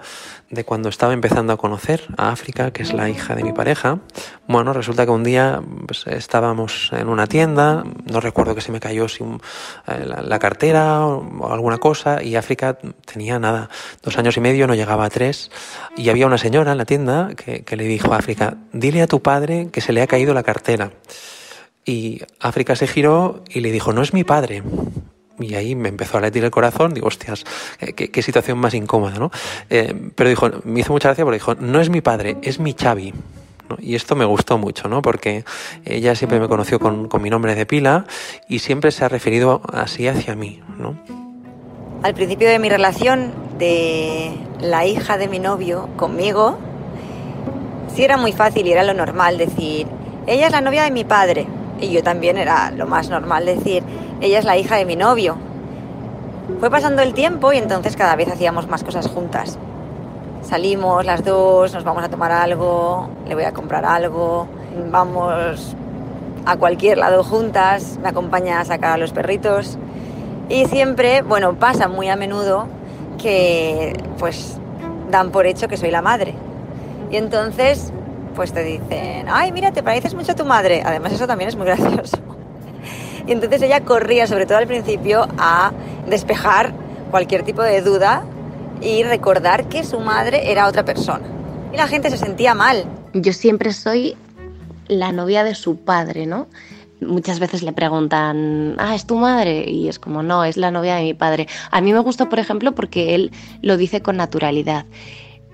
de 0.51 0.65
cuando 0.65 0.89
estaba 0.89 1.13
empezando 1.13 1.53
a 1.53 1.59
conocer 1.59 2.03
a 2.17 2.31
África, 2.31 2.73
que 2.73 2.83
es 2.83 2.95
la 2.95 3.11
hija 3.11 3.37
de 3.37 3.45
mi 3.45 3.53
pareja. 3.53 4.01
Bueno, 4.49 4.73
resulta 4.73 5.05
que 5.05 5.13
un 5.13 5.23
día 5.23 5.63
pues, 5.87 6.07
estábamos 6.07 6.91
en 6.93 7.09
una 7.09 7.27
tienda, 7.27 7.85
no 8.11 8.21
recuerdo 8.21 8.55
que 8.55 8.63
se 8.63 8.73
me 8.73 8.81
cayó 8.81 9.09
sin, 9.09 9.41
eh, 9.87 10.07
la, 10.07 10.39
cartera 10.39 11.07
o, 11.07 11.53
alguna 11.53 11.77
cosa, 11.77 12.23
y 12.23 12.35
África 12.35 12.79
tenía 13.05 13.39
nada, 13.39 13.69
dos 14.03 14.17
años 14.17 14.39
y 14.39 14.41
medio, 14.41 14.67
no 14.67 14.75
llegaba 14.75 15.05
a 15.05 15.11
tres, 15.11 15.51
y 15.97 16.09
había 16.09 16.27
una 16.27 16.39
señora 16.39 16.73
en 16.73 16.79
la 16.79 16.87
tienda 16.87 17.33
que, 17.37 17.63
que 17.63 17.77
le 17.77 17.85
dijo 17.85 18.15
a 18.15 18.17
África, 18.17 18.57
dile 18.73 19.03
a 19.03 19.07
tu 19.07 19.21
padre 19.21 19.69
que 19.71 19.83
se 19.83 19.93
le 19.93 20.01
ha 20.01 20.07
caído 20.09 20.35
la 20.35 20.43
cartera. 20.43 20.91
Y 21.85 22.21
África 22.41 22.75
se 22.77 22.87
giró 22.87 23.45
y 23.49 23.61
le 23.61 23.71
dijo, 23.71 23.93
no 23.93 24.03
es 24.03 24.13
mi 24.13 24.25
padre. 24.25 24.63
Y 25.39 25.55
ahí 25.55 25.75
me 25.75 25.89
empezó 25.89 26.19
a 26.19 26.21
latir 26.21 26.45
el 26.45 26.51
corazón, 26.51 26.93
digo, 26.93 27.07
hostias, 27.07 27.45
qué, 27.79 28.23
situación 28.23 28.59
más 28.59 28.75
incómoda, 28.75 29.19
¿no? 29.19 29.31
Eh, 29.71 29.95
pero 30.15 30.29
dijo, 30.29 30.51
me 30.65 30.81
hizo 30.81 30.93
mucha 30.93 31.09
gracia 31.09 31.25
porque 31.25 31.37
dijo, 31.37 31.55
no 31.55 31.81
es 31.81 31.89
mi 31.91 32.01
padre, 32.01 32.37
es 32.43 32.59
mi 32.59 32.75
Xavi. 32.75 33.15
Y 33.79 33.95
esto 33.95 34.17
me 34.17 34.25
gustó 34.25 34.59
mucho, 34.59 34.89
¿no? 34.89 35.01
Porque 35.01 35.45
ella 35.85 36.15
siempre 36.15 36.41
me 36.41 36.49
conoció 36.49 36.81
con, 36.81 37.09
con 37.09 37.23
mi 37.23 37.31
nombre 37.31 37.55
de 37.55 37.67
pila 37.67 38.07
y 38.49 38.59
siempre 38.59 38.91
se 38.91 39.05
ha 39.05 39.09
referido 39.09 39.63
así 39.73 40.09
hacia 40.09 40.35
mí, 40.35 40.61
¿no? 40.79 40.99
Al 42.03 42.15
principio 42.15 42.49
de 42.49 42.59
mi 42.59 42.69
relación 42.69 43.33
de 43.59 44.33
la 44.61 44.87
hija 44.87 45.19
de 45.19 45.29
mi 45.29 45.39
novio 45.39 45.89
conmigo, 45.97 46.59
sí 47.95 48.05
era 48.05 48.17
muy 48.17 48.33
fácil 48.33 48.67
y 48.67 48.73
era 48.73 48.85
lo 48.85 48.95
normal 48.95 49.37
decir, 49.37 49.87
ella 50.29 50.47
es 50.47 50.53
la 50.53 50.61
novia 50.61 50.85
de 50.85 50.91
mi 50.91 51.05
padre. 51.05 51.47
Y 51.81 51.91
yo 51.91 52.03
también 52.03 52.37
era 52.37 52.71
lo 52.71 52.87
más 52.87 53.09
normal 53.09 53.47
decir, 53.47 53.83
ella 54.21 54.39
es 54.39 54.45
la 54.45 54.59
hija 54.59 54.77
de 54.77 54.85
mi 54.85 54.95
novio. 54.95 55.37
Fue 56.61 56.71
pasando 56.71 57.03
el 57.03 57.15
tiempo 57.15 57.53
y 57.53 57.57
entonces 57.57 57.97
cada 57.97 58.15
vez 58.15 58.29
hacíamos 58.29 58.69
más 58.69 58.85
cosas 58.85 59.07
juntas. 59.09 59.59
Salimos 60.43 61.05
las 61.07 61.25
dos, 61.25 61.73
nos 61.73 61.85
vamos 61.85 62.05
a 62.05 62.09
tomar 62.09 62.31
algo, 62.31 63.09
le 63.27 63.35
voy 63.35 63.45
a 63.45 63.53
comprar 63.53 63.85
algo, 63.87 64.47
vamos 64.91 65.75
a 66.45 66.57
cualquier 66.57 66.99
lado 66.99 67.25
juntas, 67.25 67.99
me 68.03 68.09
acompaña 68.09 68.61
a 68.61 68.65
sacar 68.65 68.93
a 68.93 68.99
los 68.99 69.13
perritos. 69.13 69.79
Y 70.51 70.67
siempre, 70.67 71.23
bueno, 71.23 71.55
pasa 71.55 71.89
muy 71.89 72.09
a 72.09 72.17
menudo 72.17 72.67
que 73.17 73.95
pues 74.19 74.59
dan 75.11 75.31
por 75.31 75.47
hecho 75.47 75.69
que 75.69 75.79
soy 75.79 75.91
la 75.91 76.03
madre. 76.03 76.35
Y 77.11 77.17
entonces 77.17 77.93
pues 78.39 78.53
te 78.53 78.63
dicen, 78.63 79.27
ay, 79.29 79.51
mira, 79.51 79.73
te 79.73 79.83
pareces 79.83 80.15
mucho 80.15 80.31
a 80.31 80.37
tu 80.37 80.45
madre. 80.45 80.81
Además, 80.87 81.13
eso 81.13 81.27
también 81.27 81.49
es 81.49 81.57
muy 81.57 81.67
gracioso. 81.67 82.19
Y 83.27 83.33
entonces 83.33 83.61
ella 83.63 83.81
corría, 83.81 84.29
sobre 84.29 84.47
todo 84.47 84.59
al 84.59 84.69
principio, 84.69 85.27
a 85.39 85.73
despejar 86.07 86.73
cualquier 87.11 87.43
tipo 87.43 87.63
de 87.63 87.83
duda 87.83 88.23
y 88.81 89.03
recordar 89.03 89.69
que 89.69 89.83
su 89.83 89.99
madre 89.99 90.53
era 90.53 90.69
otra 90.69 90.85
persona. 90.85 91.27
Y 91.73 91.77
la 91.77 91.89
gente 91.89 92.11
se 92.11 92.17
sentía 92.17 92.55
mal. 92.55 92.85
Yo 93.13 93.33
siempre 93.33 93.73
soy 93.73 94.17
la 94.87 95.11
novia 95.11 95.43
de 95.43 95.57
su 95.57 95.79
padre, 95.79 96.25
¿no? 96.25 96.47
Muchas 97.01 97.41
veces 97.41 97.65
le 97.65 97.73
preguntan, 97.73 98.77
ah, 98.79 98.95
¿es 98.95 99.05
tu 99.05 99.17
madre? 99.17 99.69
Y 99.69 99.89
es 99.89 99.99
como, 99.99 100.23
no, 100.23 100.45
es 100.45 100.57
la 100.57 100.71
novia 100.71 100.95
de 100.95 101.03
mi 101.03 101.15
padre. 101.15 101.49
A 101.73 101.81
mí 101.81 101.93
me 101.93 101.99
gusta, 101.99 102.29
por 102.29 102.39
ejemplo, 102.39 102.73
porque 102.73 103.17
él 103.17 103.33
lo 103.63 103.77
dice 103.77 104.01
con 104.01 104.17
naturalidad 104.17 104.87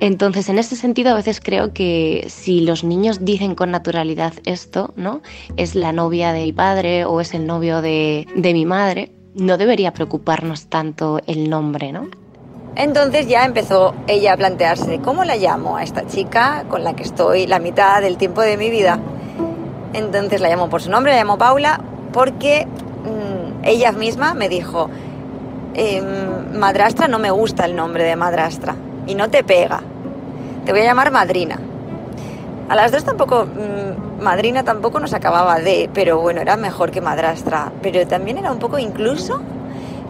Entonces, 0.00 0.48
en 0.48 0.58
ese 0.58 0.76
sentido, 0.76 1.12
a 1.12 1.14
veces 1.14 1.40
creo 1.40 1.72
que 1.72 2.26
si 2.28 2.60
los 2.60 2.82
niños 2.84 3.24
dicen 3.24 3.54
con 3.54 3.70
naturalidad 3.70 4.32
esto, 4.44 4.92
¿no? 4.96 5.22
Es 5.56 5.74
la 5.74 5.92
novia 5.92 6.32
de 6.32 6.42
mi 6.42 6.52
padre 6.52 7.04
o 7.04 7.20
es 7.20 7.32
el 7.32 7.46
novio 7.46 7.80
de, 7.80 8.26
de 8.34 8.52
mi 8.52 8.66
madre, 8.66 9.12
no 9.34 9.56
debería 9.56 9.92
preocuparnos 9.92 10.66
tanto 10.66 11.20
el 11.26 11.48
nombre, 11.48 11.92
¿no? 11.92 12.08
Entonces 12.76 13.28
ya 13.28 13.44
empezó 13.44 13.94
ella 14.08 14.32
a 14.32 14.36
plantearse, 14.36 14.98
¿cómo 14.98 15.24
la 15.24 15.36
llamo 15.36 15.76
a 15.76 15.84
esta 15.84 16.06
chica 16.08 16.64
con 16.68 16.82
la 16.82 16.96
que 16.96 17.04
estoy 17.04 17.46
la 17.46 17.60
mitad 17.60 18.02
del 18.02 18.16
tiempo 18.16 18.40
de 18.40 18.56
mi 18.56 18.68
vida? 18.68 18.98
Entonces 19.92 20.40
la 20.40 20.48
llamo 20.48 20.68
por 20.68 20.82
su 20.82 20.90
nombre, 20.90 21.12
la 21.12 21.20
llamo 21.20 21.38
Paula, 21.38 21.80
porque 22.12 22.66
mmm, 22.66 23.64
ella 23.64 23.92
misma 23.92 24.34
me 24.34 24.48
dijo, 24.48 24.90
eh, 25.74 26.02
madrastra 26.52 27.06
no 27.06 27.20
me 27.20 27.30
gusta 27.30 27.64
el 27.64 27.76
nombre 27.76 28.02
de 28.02 28.16
madrastra 28.16 28.74
y 29.06 29.14
no 29.14 29.30
te 29.30 29.44
pega, 29.44 29.82
te 30.64 30.72
voy 30.72 30.82
a 30.82 30.84
llamar 30.84 31.10
madrina. 31.10 31.58
A 32.68 32.74
las 32.74 32.92
dos 32.92 33.04
tampoco, 33.04 33.46
mmm, 33.46 34.22
madrina 34.22 34.64
tampoco 34.64 35.00
nos 35.00 35.12
acababa 35.12 35.58
de, 35.60 35.90
pero 35.92 36.20
bueno, 36.20 36.40
era 36.40 36.56
mejor 36.56 36.90
que 36.90 37.00
madrastra, 37.00 37.72
pero 37.82 38.06
también 38.06 38.38
era 38.38 38.50
un 38.50 38.58
poco 38.58 38.78
incluso 38.78 39.40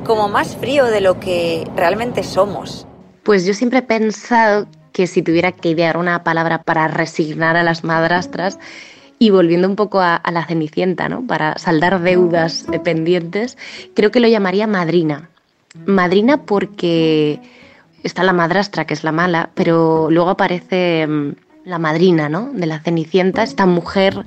como 0.04 0.28
más 0.28 0.56
frío 0.56 0.84
de 0.84 1.00
lo 1.00 1.18
que 1.18 1.66
realmente 1.74 2.22
somos. 2.22 2.86
Pues 3.22 3.44
yo 3.46 3.54
siempre 3.54 3.80
he 3.80 3.82
pensado 3.82 4.66
que 4.92 5.06
si 5.06 5.22
tuviera 5.22 5.50
que 5.50 5.70
idear 5.70 5.96
una 5.96 6.22
palabra 6.22 6.62
para 6.62 6.86
resignar 6.88 7.56
a 7.56 7.62
las 7.62 7.82
madrastras, 7.82 8.58
y 9.18 9.30
volviendo 9.30 9.68
un 9.68 9.76
poco 9.76 10.00
a, 10.00 10.16
a, 10.16 10.30
la 10.32 10.44
Cenicienta, 10.44 11.08
¿no? 11.08 11.26
Para 11.26 11.56
saldar 11.56 12.02
deudas 12.02 12.66
pendientes, 12.82 13.56
creo 13.94 14.10
que 14.10 14.20
lo 14.20 14.28
llamaría 14.28 14.66
madrina. 14.66 15.30
Madrina 15.86 16.42
porque 16.42 17.40
está 18.04 18.22
la 18.22 18.32
madrastra, 18.32 18.86
que 18.86 18.94
es 18.94 19.02
la 19.02 19.12
mala, 19.12 19.50
pero 19.54 20.08
luego 20.10 20.30
aparece 20.30 21.06
la 21.64 21.78
madrina, 21.78 22.28
¿no? 22.28 22.50
De 22.52 22.66
la 22.66 22.80
Cenicienta, 22.80 23.42
esta 23.42 23.66
mujer 23.66 24.24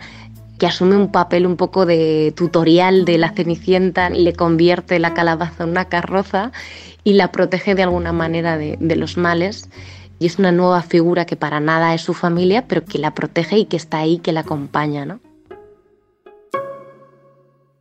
que 0.58 0.66
asume 0.66 0.96
un 0.96 1.12
papel 1.12 1.46
un 1.46 1.56
poco 1.56 1.86
de 1.86 2.34
tutorial 2.36 3.06
de 3.06 3.18
la 3.20 3.30
Cenicienta, 3.30 4.10
le 4.10 4.34
convierte 4.34 4.98
la 5.00 5.14
calabaza 5.14 5.64
en 5.64 5.70
una 5.70 5.86
carroza 5.86 6.52
y 7.04 7.14
la 7.14 7.32
protege 7.32 7.76
de 7.76 7.84
alguna 7.84 8.12
manera 8.12 8.58
de, 8.58 8.78
de 8.80 8.96
los 8.96 9.18
males. 9.18 9.70
Y 10.20 10.26
es 10.26 10.40
una 10.40 10.52
nueva 10.52 10.82
figura 10.82 11.26
que 11.26 11.36
para 11.36 11.60
nada 11.60 11.94
es 11.94 12.02
su 12.02 12.16
familia, 12.16 12.66
pero 12.68 12.84
que 12.84 12.98
la 12.98 13.14
protege 13.14 13.60
y 13.60 13.66
que 13.66 13.78
está 13.78 14.00
ahí, 14.00 14.18
que 14.18 14.32
la 14.32 14.40
acompaña, 14.40 15.06
¿no? 15.06 15.20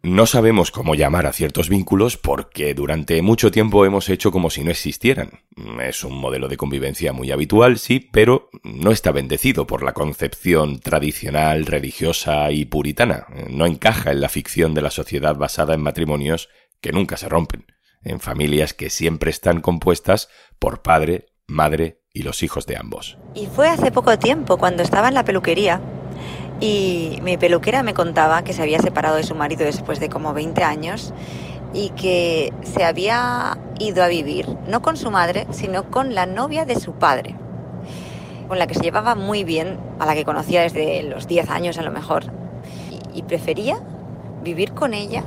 No 0.07 0.27
sabemos 0.27 0.71
cómo 0.71 0.95
llamar 0.95 1.27
a 1.27 1.33
ciertos 1.33 1.69
vínculos 1.69 2.17
porque 2.17 2.75
durante 2.75 3.21
mucho 3.23 3.51
tiempo 3.51 3.85
hemos 3.85 4.09
hecho 4.09 4.31
como 4.31 4.51
si 4.51 4.63
no 4.63 4.71
existieran. 4.71 5.41
Es 5.83 6.05
un 6.05 6.17
modelo 6.17 6.47
de 6.47 6.57
convivencia 6.57 7.13
muy 7.13 7.33
habitual, 7.33 7.77
sí, 7.77 8.09
pero 8.13 8.49
no 8.63 8.93
está 8.93 9.11
bendecido 9.11 9.67
por 9.67 9.83
la 9.83 9.95
concepción 9.95 10.79
tradicional, 10.79 11.67
religiosa 11.67 12.53
y 12.53 12.67
puritana. 12.67 13.27
No 13.51 13.67
encaja 13.67 14.13
en 14.13 14.21
la 14.21 14.29
ficción 14.29 14.75
de 14.75 14.83
la 14.83 14.93
sociedad 14.93 15.35
basada 15.35 15.75
en 15.75 15.83
matrimonios 15.83 16.51
que 16.81 16.93
nunca 16.93 17.17
se 17.17 17.29
rompen, 17.29 17.67
en 18.05 18.21
familias 18.21 18.75
que 18.75 18.91
siempre 18.91 19.31
están 19.33 19.61
compuestas 19.61 20.29
por 20.61 20.83
padre, 20.83 21.27
madre 21.49 22.05
y 22.13 22.23
los 22.23 22.45
hijos 22.45 22.65
de 22.67 22.77
ambos. 22.77 23.19
Y 23.35 23.47
fue 23.47 23.69
hace 23.69 23.91
poco 23.91 24.17
tiempo, 24.21 24.57
cuando 24.57 24.85
estaba 24.85 25.09
en 25.09 25.15
la 25.15 25.25
peluquería, 25.25 25.81
y 26.61 27.19
mi 27.23 27.37
peluquera 27.37 27.83
me 27.83 27.95
contaba 27.95 28.43
que 28.43 28.53
se 28.53 28.63
había 28.63 28.79
separado 28.79 29.17
de 29.17 29.23
su 29.23 29.35
marido 29.35 29.65
después 29.65 30.01
de 30.01 30.09
como 30.09 30.33
20 30.33 30.63
años 30.63 31.13
y 31.75 31.91
que 31.91 32.53
se 32.63 32.85
había 32.85 33.59
ido 33.79 34.03
a 34.03 34.09
vivir, 34.09 34.49
no 34.67 34.81
con 34.81 34.97
su 34.97 35.11
madre, 35.11 35.47
sino 35.51 35.91
con 35.91 36.15
la 36.15 36.25
novia 36.25 36.65
de 36.65 36.81
su 36.81 36.93
padre, 36.93 37.35
con 38.49 38.59
la 38.59 38.67
que 38.67 38.75
se 38.75 38.81
llevaba 38.81 39.15
muy 39.15 39.45
bien, 39.45 39.79
a 39.99 40.07
la 40.07 40.15
que 40.15 40.25
conocía 40.25 40.63
desde 40.63 41.03
los 41.03 41.27
10 41.27 41.51
años 41.51 41.79
a 41.79 41.83
lo 41.83 41.91
mejor, 41.91 42.25
y, 43.13 43.23
prefería 43.23 43.79
vivir 44.43 44.73
con 44.73 44.95
ella 44.95 45.23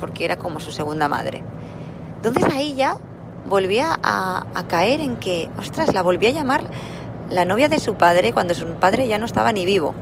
porque 0.00 0.24
era 0.24 0.36
como 0.36 0.60
su 0.60 0.72
segunda 0.72 1.08
madre. 1.08 1.42
Entonces 2.16 2.44
ahí 2.52 2.74
ya 2.74 2.96
volvía 3.48 3.98
a, 4.02 4.44
caer 4.68 5.00
en 5.00 5.16
que, 5.16 5.48
ostras, 5.58 5.92
la 5.94 6.02
volvía 6.02 6.30
a 6.30 6.32
llamar 6.32 6.62
la 7.30 7.44
novia 7.44 7.68
de 7.68 7.78
su 7.78 7.94
padre 7.94 8.32
cuando 8.32 8.54
su 8.54 8.66
padre 8.74 9.06
ya 9.06 9.18
no 9.18 9.26
estaba 9.26 9.52
ni 9.52 9.64
vivo. 9.64 9.94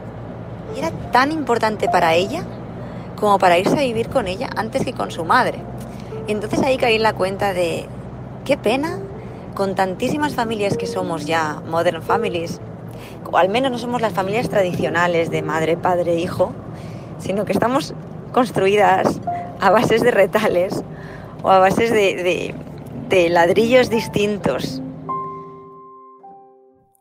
Era 0.77 0.91
tan 1.13 1.33
importante 1.33 1.89
para 1.89 2.15
ella 2.15 2.45
como 3.19 3.39
para 3.39 3.59
irse 3.59 3.79
a 3.79 3.83
vivir 3.83 4.09
con 4.09 4.27
ella 4.27 4.51
antes 4.57 4.85
que 4.85 4.93
con 4.93 5.11
su 5.11 5.25
madre. 5.25 5.59
Y 6.27 6.33
entonces 6.33 6.61
ahí 6.63 6.77
caí 6.77 6.97
en 6.97 7.03
la 7.03 7.13
cuenta 7.13 7.53
de, 7.53 7.87
qué 8.45 8.57
pena, 8.57 8.99
con 9.55 9.75
tantísimas 9.75 10.35
familias 10.35 10.77
que 10.77 10.87
somos 10.87 11.27
ya, 11.27 11.63
modern 11.69 12.03
families, 12.03 12.61
o 13.31 13.37
al 13.39 13.49
menos 13.49 13.71
no 13.71 13.79
somos 13.79 14.01
las 14.01 14.13
familias 14.13 14.49
tradicionales 14.49 15.31
de 15.31 15.43
madre, 15.43 15.77
padre, 15.77 16.17
hijo, 16.17 16.53
sino 17.19 17.45
que 17.45 17.53
estamos 17.53 17.95
construidas 18.33 19.21
a 19.61 19.71
bases 19.71 20.03
de 20.03 20.11
retales 20.11 20.83
o 21.43 21.51
a 21.51 21.59
bases 21.59 21.91
de 21.91 23.29
ladrillos 23.31 23.91
distintos. 23.91 24.83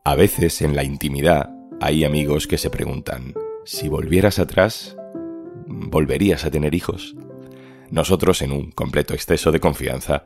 A 0.06 0.15
veces 0.15 0.62
en 0.62 0.75
la 0.75 0.84
intimidad 0.84 1.50
hay 1.82 2.03
amigos 2.03 2.46
que 2.46 2.58
se 2.58 2.70
preguntan, 2.70 3.34
si 3.65 3.88
volvieras 3.88 4.39
atrás, 4.39 4.98
¿volverías 5.67 6.46
a 6.46 6.51
tener 6.51 6.75
hijos? 6.75 7.15
Nosotros, 7.89 8.41
en 8.41 8.51
un 8.51 8.72
completo 8.72 9.13
exceso 9.13 9.51
de 9.51 9.60
confianza, 9.60 10.24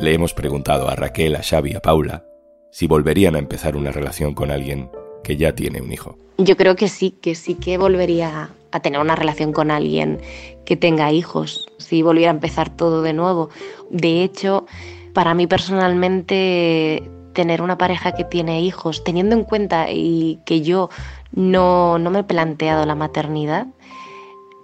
le 0.00 0.14
hemos 0.14 0.34
preguntado 0.34 0.88
a 0.88 0.94
Raquel, 0.94 1.36
a 1.36 1.42
Xavi, 1.42 1.74
a 1.74 1.80
Paula, 1.80 2.24
si 2.70 2.86
volverían 2.86 3.34
a 3.34 3.40
empezar 3.40 3.76
una 3.76 3.90
relación 3.90 4.34
con 4.34 4.50
alguien 4.50 4.90
que 5.24 5.36
ya 5.36 5.54
tiene 5.54 5.82
un 5.82 5.92
hijo. 5.92 6.16
Yo 6.38 6.56
creo 6.56 6.76
que 6.76 6.88
sí, 6.88 7.10
que 7.10 7.34
sí 7.34 7.54
que 7.54 7.76
volvería 7.78 8.50
a 8.70 8.80
tener 8.80 9.00
una 9.00 9.16
relación 9.16 9.52
con 9.52 9.70
alguien 9.70 10.20
que 10.64 10.76
tenga 10.76 11.10
hijos, 11.10 11.66
si 11.78 12.02
volviera 12.02 12.30
a 12.30 12.34
empezar 12.34 12.74
todo 12.74 13.02
de 13.02 13.12
nuevo. 13.12 13.50
De 13.90 14.22
hecho, 14.22 14.66
para 15.12 15.34
mí 15.34 15.46
personalmente 15.46 17.02
tener 17.38 17.62
una 17.62 17.78
pareja 17.78 18.12
que 18.12 18.24
tiene 18.24 18.62
hijos, 18.62 19.04
teniendo 19.04 19.36
en 19.36 19.44
cuenta 19.44 19.90
y 19.90 20.40
que 20.44 20.60
yo 20.60 20.90
no, 21.32 21.98
no 21.98 22.10
me 22.10 22.20
he 22.20 22.24
planteado 22.24 22.84
la 22.86 22.94
maternidad, 22.94 23.66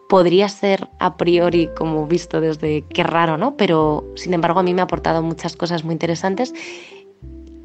podría 0.08 0.48
ser 0.48 0.88
a 0.98 1.16
priori 1.16 1.68
como 1.76 2.06
visto 2.06 2.40
desde 2.40 2.82
qué 2.82 3.02
raro, 3.02 3.36
¿no? 3.36 3.56
Pero 3.56 4.04
sin 4.16 4.34
embargo 4.34 4.60
a 4.60 4.62
mí 4.62 4.74
me 4.74 4.80
ha 4.80 4.84
aportado 4.84 5.22
muchas 5.22 5.56
cosas 5.56 5.84
muy 5.84 5.92
interesantes 5.92 6.54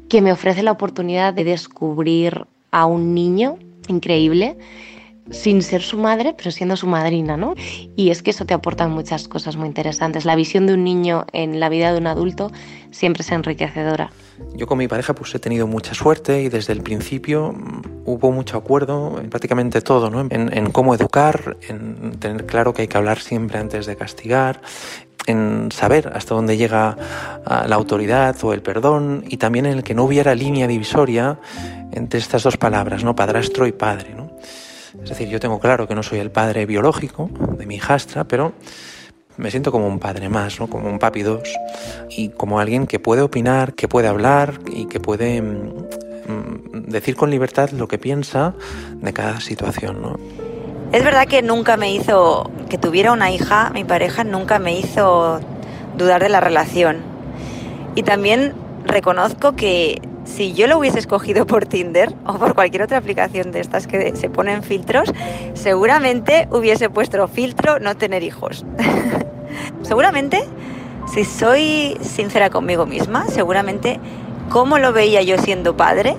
que 0.08 0.20
me 0.20 0.32
ofrece 0.32 0.62
la 0.62 0.72
oportunidad 0.72 1.32
de 1.32 1.44
descubrir 1.44 2.46
a 2.72 2.86
un 2.86 3.14
niño 3.14 3.58
increíble 3.88 4.56
sin 5.30 5.62
ser 5.62 5.82
su 5.82 5.96
madre, 5.96 6.34
pero 6.36 6.50
siendo 6.50 6.76
su 6.76 6.86
madrina, 6.86 7.36
¿no? 7.36 7.54
Y 7.94 8.10
es 8.10 8.22
que 8.22 8.30
eso 8.30 8.44
te 8.46 8.54
aporta 8.54 8.88
muchas 8.88 9.28
cosas 9.28 9.56
muy 9.56 9.68
interesantes. 9.68 10.24
La 10.24 10.34
visión 10.34 10.66
de 10.66 10.74
un 10.74 10.82
niño 10.82 11.24
en 11.32 11.60
la 11.60 11.68
vida 11.68 11.92
de 11.92 11.98
un 11.98 12.08
adulto 12.08 12.50
siempre 12.90 13.22
es 13.22 13.30
enriquecedora. 13.30 14.10
Yo 14.54 14.66
con 14.66 14.78
mi 14.78 14.88
pareja 14.88 15.14
pues 15.14 15.34
he 15.34 15.38
tenido 15.38 15.66
mucha 15.66 15.94
suerte 15.94 16.42
y 16.42 16.48
desde 16.48 16.72
el 16.72 16.82
principio 16.82 17.54
hubo 18.04 18.32
mucho 18.32 18.56
acuerdo 18.56 19.20
en 19.20 19.30
prácticamente 19.30 19.80
todo, 19.80 20.10
¿no? 20.10 20.26
En, 20.30 20.70
cómo 20.70 20.94
educar, 20.94 21.56
en 21.68 22.18
tener 22.18 22.46
claro 22.46 22.72
que 22.72 22.82
hay 22.82 22.88
que 22.88 22.96
hablar 22.96 23.18
siempre 23.18 23.58
antes 23.58 23.86
de 23.86 23.96
castigar, 23.96 24.60
en 25.26 25.70
saber 25.70 26.10
hasta 26.14 26.34
dónde 26.34 26.56
llega 26.56 26.96
la 27.46 27.76
autoridad 27.76 28.36
o 28.42 28.52
el 28.52 28.62
perdón 28.62 29.24
y 29.28 29.36
también 29.36 29.66
en 29.66 29.78
el 29.78 29.82
que 29.84 29.94
no 29.94 30.04
hubiera 30.04 30.34
línea 30.34 30.66
divisoria 30.66 31.38
entre 31.92 32.18
estas 32.20 32.42
dos 32.42 32.56
palabras, 32.56 33.04
¿no? 33.04 33.14
Padrastro 33.14 33.66
y 33.66 33.72
padre, 33.72 34.14
¿no? 34.14 34.30
Es 35.02 35.10
decir, 35.10 35.28
yo 35.28 35.38
tengo 35.38 35.60
claro 35.60 35.86
que 35.86 35.94
no 35.94 36.02
soy 36.02 36.18
el 36.18 36.30
padre 36.30 36.66
biológico 36.66 37.30
de 37.58 37.66
mi 37.66 37.76
hijastra, 37.76 38.24
pero 38.24 38.54
me 39.40 39.50
siento 39.50 39.72
como 39.72 39.86
un 39.86 39.98
padre 39.98 40.28
más, 40.28 40.60
¿no? 40.60 40.68
como 40.68 40.88
un 40.88 40.98
papi 40.98 41.22
dos, 41.22 41.48
y 42.10 42.28
como 42.28 42.60
alguien 42.60 42.86
que 42.86 43.00
puede 43.00 43.22
opinar, 43.22 43.74
que 43.74 43.88
puede 43.88 44.06
hablar 44.06 44.60
y 44.66 44.84
que 44.86 45.00
puede 45.00 45.40
mm, 45.40 46.88
decir 46.88 47.16
con 47.16 47.30
libertad 47.30 47.70
lo 47.70 47.88
que 47.88 47.98
piensa 47.98 48.54
de 48.94 49.12
cada 49.12 49.40
situación. 49.40 50.02
¿no? 50.02 50.18
Es 50.92 51.02
verdad 51.02 51.26
que 51.26 51.40
nunca 51.40 51.76
me 51.78 51.92
hizo, 51.92 52.50
que 52.68 52.76
tuviera 52.76 53.12
una 53.12 53.30
hija, 53.30 53.70
mi 53.72 53.84
pareja 53.84 54.24
nunca 54.24 54.58
me 54.58 54.78
hizo 54.78 55.40
dudar 55.96 56.22
de 56.22 56.28
la 56.28 56.40
relación. 56.40 56.98
Y 57.94 58.02
también 58.02 58.54
reconozco 58.84 59.56
que 59.56 60.02
si 60.30 60.52
yo 60.54 60.66
lo 60.66 60.78
hubiese 60.78 60.98
escogido 60.98 61.46
por 61.46 61.66
Tinder 61.66 62.14
o 62.24 62.38
por 62.38 62.54
cualquier 62.54 62.82
otra 62.82 62.98
aplicación 62.98 63.52
de 63.52 63.60
estas 63.60 63.86
que 63.86 64.14
se 64.16 64.30
ponen 64.30 64.62
filtros, 64.62 65.12
seguramente 65.54 66.48
hubiese 66.50 66.88
puesto 66.88 67.26
filtro 67.28 67.78
no 67.80 67.96
tener 67.96 68.22
hijos. 68.22 68.64
seguramente, 69.82 70.44
si 71.12 71.24
soy 71.24 71.96
sincera 72.00 72.50
conmigo 72.50 72.86
misma, 72.86 73.26
seguramente 73.26 74.00
como 74.48 74.78
lo 74.78 74.92
veía 74.92 75.22
yo 75.22 75.38
siendo 75.38 75.76
padre, 75.76 76.16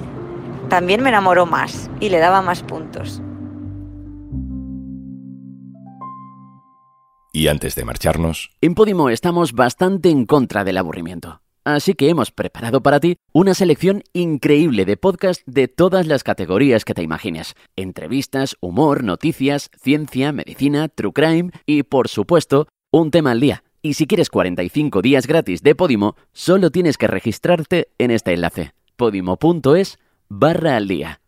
también 0.70 1.02
me 1.02 1.10
enamoró 1.10 1.46
más 1.46 1.90
y 2.00 2.10
le 2.10 2.20
daba 2.20 2.42
más 2.42 2.64
puntos. 2.64 3.22
Y 7.34 7.48
antes 7.48 7.76
de 7.76 7.86
marcharnos... 7.86 8.52
En 8.60 8.76
Podimo 8.76 9.10
estamos 9.10 9.54
bastante 9.54 10.10
en 10.10 10.26
contra 10.26 10.66
del 10.66 10.78
aburrimiento. 10.78 11.41
Así 11.64 11.94
que 11.94 12.10
hemos 12.10 12.32
preparado 12.32 12.82
para 12.82 13.00
ti 13.00 13.18
una 13.34 13.54
selección 13.54 14.04
increíble 14.14 14.86
de 14.86 14.98
podcasts 14.98 15.44
de 15.46 15.68
todas 15.68 16.08
las 16.08 16.24
categorías 16.24 16.86
que 16.86 16.94
te 16.94 17.04
imagines. 17.04 17.56
Entrevistas, 17.76 18.58
humor, 18.62 19.04
noticias, 19.04 19.70
ciencia, 19.80 20.32
medicina, 20.32 20.88
true 20.88 21.14
crime 21.14 21.52
y, 21.66 21.84
por 21.84 22.08
supuesto, 22.08 22.68
un 22.92 23.12
tema 23.12 23.32
al 23.32 23.40
día. 23.40 23.64
Y 23.84 23.94
si 23.94 24.08
quieres 24.08 24.30
45 24.30 25.02
días 25.02 25.28
gratis 25.28 25.62
de 25.62 25.76
Podimo, 25.76 26.16
solo 26.34 26.72
tienes 26.72 26.98
que 26.98 27.08
registrarte 27.08 27.90
en 27.98 28.12
este 28.12 28.34
enlace, 28.34 28.74
podimo.es 28.96 30.00
barra 30.30 30.78
al 30.78 30.88
día. 30.88 31.21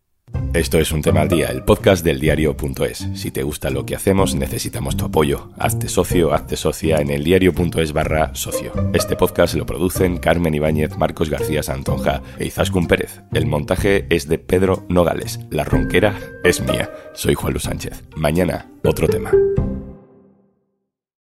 Esto 0.54 0.78
es 0.78 0.92
un 0.92 1.02
tema 1.02 1.22
al 1.22 1.30
día, 1.30 1.48
el 1.48 1.64
podcast 1.64 2.06
del 2.06 2.20
diario.es. 2.20 3.08
Si 3.16 3.32
te 3.32 3.42
gusta 3.42 3.72
lo 3.72 3.88
que 3.88 3.96
hacemos, 3.96 4.36
necesitamos 4.36 4.96
tu 4.96 5.06
apoyo. 5.06 5.50
Hazte 5.58 5.90
socio, 5.90 6.32
hazte 6.32 6.58
socia 6.58 6.98
en 6.98 7.10
el 7.10 7.24
diario.es 7.24 7.92
barra 7.92 8.36
socio. 8.36 8.72
Este 8.94 9.16
podcast 9.16 9.56
lo 9.56 9.66
producen 9.66 10.18
Carmen 10.18 10.54
Ibáñez, 10.54 10.96
Marcos 10.96 11.32
García 11.32 11.64
Santonja 11.64 12.22
e 12.38 12.46
Izaskun 12.46 12.88
Pérez. 12.88 13.22
El 13.34 13.48
montaje 13.48 14.06
es 14.12 14.28
de 14.28 14.38
Pedro 14.38 14.86
Nogales. 14.90 15.40
La 15.50 15.64
ronquera 15.64 16.20
es 16.44 16.62
mía. 16.62 16.92
Soy 17.16 17.34
Juan 17.34 17.54
Luis 17.54 17.64
Sánchez. 17.64 18.04
Mañana, 18.16 18.70
otro 18.84 19.08
tema. 19.08 19.32